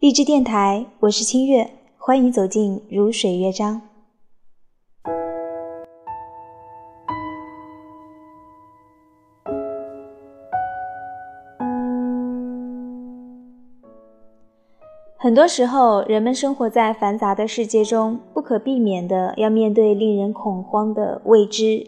[0.00, 3.82] 励志电台，我是清月，欢迎走进如水乐章。
[15.16, 21.84] 很多时候，人们生活在繁杂的世界中，不可避免的要面对令人恐慌的未知。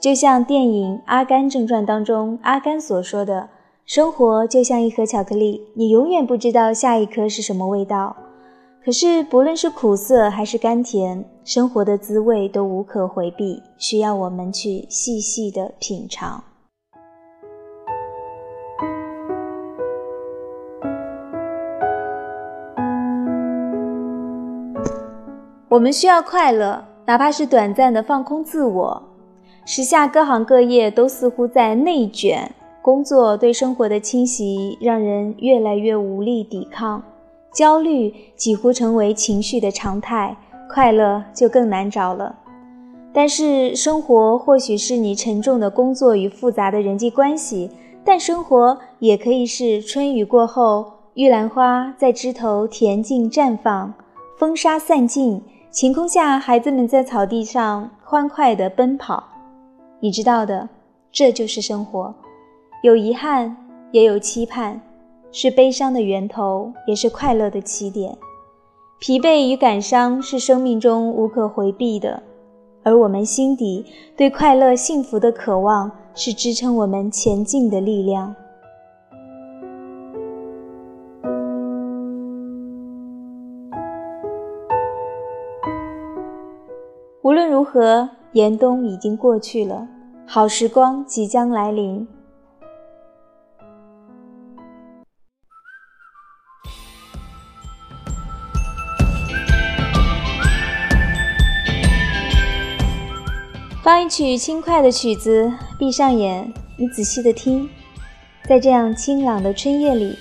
[0.00, 3.50] 就像电影《阿甘正传》当中阿甘所说的
[3.84, 8.16] ：“生活就像一盒巧克力，你永远不知道下一颗是什么味道。
[8.84, 16.42] 可是，不论是苦涩还是甘甜，生活的滋味都无可回避，需要我们去细细的品尝。
[25.68, 29.02] 我们需要快乐，哪怕是短暂的放空自我。”
[29.66, 32.52] 时下各行各业都似乎在内卷，
[32.82, 37.00] 工作对生活的侵袭让人越来越无力抵抗，
[37.52, 40.36] 焦虑几乎成为情绪的常态，
[40.68, 42.34] 快乐就更难找了。
[43.12, 47.70] 但是生活或许是你沉重的工作与复杂的人际关系，
[48.04, 53.94] 但生活也可以是春雨过后，玉兰花在枝头恬静绽放，
[54.36, 59.22] 风沙散尽，晴空下，孩子们在草地上欢快地奔跑。
[60.00, 60.68] 你知道的，
[61.12, 62.12] 这就是生活，
[62.82, 63.56] 有遗憾，
[63.92, 64.80] 也有期盼，
[65.30, 68.18] 是悲伤的源头，也是快乐的起点。
[68.98, 72.20] 疲惫与感伤是生命中无可回避的，
[72.82, 78.34] 而我们心底对快乐、幸福的渴望，是支撑我们前进的力量。
[87.22, 88.08] 无论如何。
[88.32, 89.86] 严冬已经过去了，
[90.26, 92.08] 好时光即将来临。
[103.82, 107.68] 放一曲轻快的曲子，闭上眼，你仔细的听，
[108.48, 110.16] 在这样清朗的春夜里，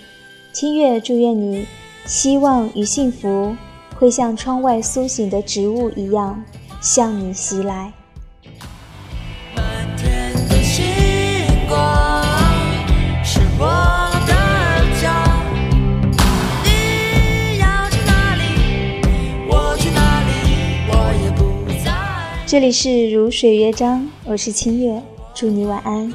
[0.52, 1.68] 清月祝愿你，
[2.08, 3.56] 希望与幸福
[3.96, 6.44] 会像窗外苏醒的植物一样，
[6.82, 7.94] 向你袭来。
[22.52, 25.02] 这里是如水乐章，我是清月，
[25.34, 26.14] 祝你晚安。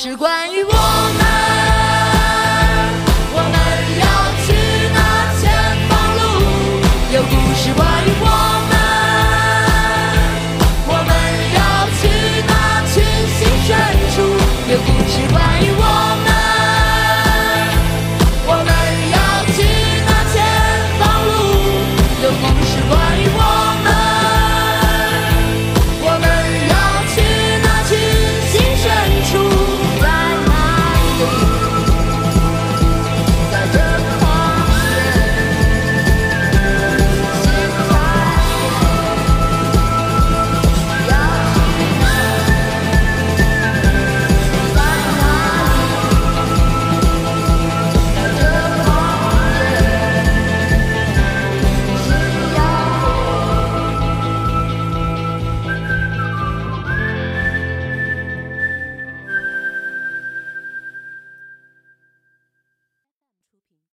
[0.00, 0.77] 是关于我